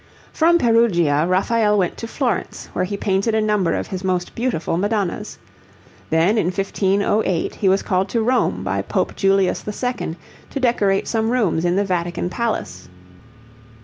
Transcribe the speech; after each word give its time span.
From 0.33 0.57
Perugia 0.57 1.27
Raphael 1.27 1.77
went 1.77 1.95
to 1.97 2.07
Florence, 2.07 2.69
where 2.73 2.85
he 2.85 2.97
painted 2.97 3.35
a 3.35 3.39
number 3.39 3.75
of 3.75 3.85
his 3.85 4.03
most 4.03 4.33
beautiful 4.33 4.75
Madonnas. 4.75 5.37
Then, 6.09 6.39
in 6.39 6.47
1508, 6.47 7.53
he 7.53 7.69
was 7.69 7.83
called 7.83 8.09
to 8.09 8.21
Rome 8.23 8.63
by 8.63 8.81
Pope 8.81 9.15
Julius 9.15 9.63
II. 9.67 10.15
to 10.49 10.59
decorate 10.59 11.07
some 11.07 11.29
rooms 11.29 11.65
in 11.65 11.75
the 11.75 11.85
Vatican 11.85 12.31
Palace. 12.31 12.89